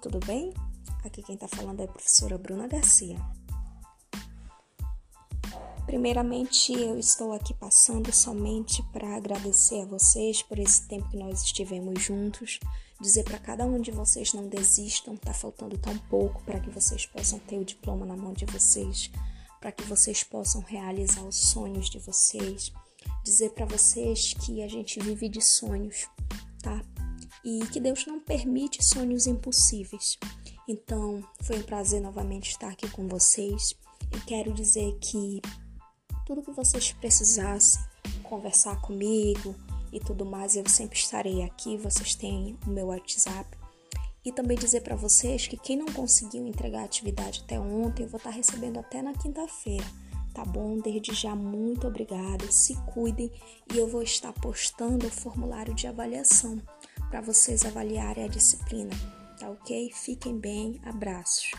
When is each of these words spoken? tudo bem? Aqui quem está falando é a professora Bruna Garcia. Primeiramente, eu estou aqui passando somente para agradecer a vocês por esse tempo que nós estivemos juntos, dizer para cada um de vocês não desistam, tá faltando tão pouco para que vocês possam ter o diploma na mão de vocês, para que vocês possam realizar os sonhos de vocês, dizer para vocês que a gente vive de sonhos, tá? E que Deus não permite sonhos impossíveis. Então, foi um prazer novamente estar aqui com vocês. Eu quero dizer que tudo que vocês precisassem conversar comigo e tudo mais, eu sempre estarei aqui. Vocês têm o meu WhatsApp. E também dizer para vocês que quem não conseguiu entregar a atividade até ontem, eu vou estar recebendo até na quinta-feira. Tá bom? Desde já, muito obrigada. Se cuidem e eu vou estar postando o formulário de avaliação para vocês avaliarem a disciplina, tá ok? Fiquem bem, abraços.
tudo 0.00 0.18
bem? 0.26 0.52
Aqui 1.04 1.22
quem 1.22 1.34
está 1.34 1.48
falando 1.48 1.80
é 1.80 1.84
a 1.84 1.88
professora 1.88 2.38
Bruna 2.38 2.66
Garcia. 2.66 3.18
Primeiramente, 5.86 6.72
eu 6.72 6.98
estou 6.98 7.32
aqui 7.32 7.52
passando 7.54 8.10
somente 8.12 8.82
para 8.84 9.16
agradecer 9.16 9.82
a 9.82 9.86
vocês 9.86 10.42
por 10.42 10.58
esse 10.58 10.88
tempo 10.88 11.08
que 11.10 11.16
nós 11.16 11.42
estivemos 11.42 12.02
juntos, 12.02 12.58
dizer 13.00 13.22
para 13.24 13.38
cada 13.38 13.66
um 13.66 13.80
de 13.80 13.90
vocês 13.90 14.32
não 14.32 14.48
desistam, 14.48 15.16
tá 15.16 15.32
faltando 15.32 15.76
tão 15.78 15.96
pouco 15.98 16.42
para 16.42 16.58
que 16.58 16.70
vocês 16.70 17.06
possam 17.06 17.38
ter 17.38 17.58
o 17.58 17.64
diploma 17.64 18.06
na 18.06 18.16
mão 18.16 18.32
de 18.32 18.46
vocês, 18.46 19.10
para 19.60 19.70
que 19.72 19.84
vocês 19.84 20.24
possam 20.24 20.62
realizar 20.62 21.22
os 21.22 21.36
sonhos 21.36 21.90
de 21.90 21.98
vocês, 21.98 22.72
dizer 23.22 23.50
para 23.50 23.66
vocês 23.66 24.32
que 24.32 24.62
a 24.62 24.68
gente 24.68 24.98
vive 25.00 25.28
de 25.28 25.42
sonhos, 25.42 26.08
tá? 26.62 26.82
E 27.44 27.60
que 27.66 27.78
Deus 27.78 28.06
não 28.06 28.18
permite 28.18 28.82
sonhos 28.82 29.26
impossíveis. 29.26 30.18
Então, 30.66 31.22
foi 31.42 31.58
um 31.58 31.62
prazer 31.62 32.00
novamente 32.00 32.50
estar 32.50 32.68
aqui 32.68 32.88
com 32.90 33.06
vocês. 33.06 33.74
Eu 34.10 34.20
quero 34.26 34.52
dizer 34.52 34.96
que 34.98 35.42
tudo 36.24 36.42
que 36.42 36.52
vocês 36.52 36.92
precisassem 36.92 37.82
conversar 38.22 38.80
comigo 38.80 39.54
e 39.92 40.00
tudo 40.00 40.24
mais, 40.24 40.56
eu 40.56 40.66
sempre 40.68 40.98
estarei 40.98 41.42
aqui. 41.42 41.76
Vocês 41.76 42.14
têm 42.14 42.58
o 42.66 42.70
meu 42.70 42.86
WhatsApp. 42.86 43.58
E 44.24 44.32
também 44.32 44.56
dizer 44.56 44.80
para 44.80 44.96
vocês 44.96 45.46
que 45.46 45.58
quem 45.58 45.76
não 45.76 45.86
conseguiu 45.86 46.46
entregar 46.46 46.80
a 46.80 46.84
atividade 46.84 47.42
até 47.44 47.60
ontem, 47.60 48.04
eu 48.04 48.08
vou 48.08 48.16
estar 48.16 48.30
recebendo 48.30 48.80
até 48.80 49.02
na 49.02 49.12
quinta-feira. 49.12 49.84
Tá 50.32 50.44
bom? 50.44 50.78
Desde 50.78 51.14
já, 51.14 51.36
muito 51.36 51.86
obrigada. 51.86 52.50
Se 52.50 52.74
cuidem 52.86 53.30
e 53.72 53.76
eu 53.76 53.86
vou 53.86 54.02
estar 54.02 54.32
postando 54.32 55.06
o 55.06 55.10
formulário 55.10 55.74
de 55.74 55.86
avaliação 55.86 56.60
para 57.10 57.20
vocês 57.20 57.64
avaliarem 57.64 58.24
a 58.24 58.28
disciplina, 58.28 58.94
tá 59.38 59.50
ok? 59.50 59.90
Fiquem 59.92 60.38
bem, 60.38 60.80
abraços. 60.84 61.50